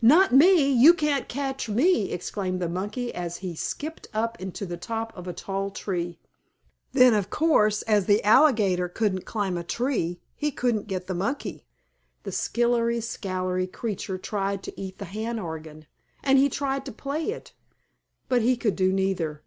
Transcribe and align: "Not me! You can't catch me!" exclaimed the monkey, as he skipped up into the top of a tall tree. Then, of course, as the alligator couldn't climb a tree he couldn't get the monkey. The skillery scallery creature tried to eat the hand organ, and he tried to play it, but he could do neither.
"Not 0.00 0.32
me! 0.32 0.72
You 0.72 0.94
can't 0.94 1.28
catch 1.28 1.68
me!" 1.68 2.12
exclaimed 2.12 2.62
the 2.62 2.68
monkey, 2.70 3.14
as 3.14 3.36
he 3.36 3.54
skipped 3.54 4.08
up 4.14 4.40
into 4.40 4.64
the 4.64 4.78
top 4.78 5.12
of 5.14 5.28
a 5.28 5.34
tall 5.34 5.68
tree. 5.68 6.18
Then, 6.92 7.12
of 7.12 7.28
course, 7.28 7.82
as 7.82 8.06
the 8.06 8.24
alligator 8.24 8.88
couldn't 8.88 9.26
climb 9.26 9.58
a 9.58 9.62
tree 9.62 10.18
he 10.34 10.50
couldn't 10.50 10.86
get 10.86 11.08
the 11.08 11.14
monkey. 11.14 11.66
The 12.22 12.32
skillery 12.32 13.00
scallery 13.02 13.66
creature 13.70 14.16
tried 14.16 14.62
to 14.62 14.80
eat 14.80 14.96
the 14.96 15.04
hand 15.04 15.38
organ, 15.38 15.84
and 16.24 16.38
he 16.38 16.48
tried 16.48 16.86
to 16.86 16.92
play 16.92 17.26
it, 17.30 17.52
but 18.30 18.40
he 18.40 18.56
could 18.56 18.76
do 18.76 18.94
neither. 18.94 19.42